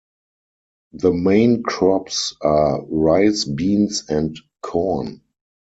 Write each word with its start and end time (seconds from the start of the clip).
The 0.93 1.11
main 1.13 1.61
crops 1.61 2.35
are 2.41 2.83
rice, 2.87 3.45
beans, 3.45 4.09
and 4.09 4.35
corn. 4.63 5.21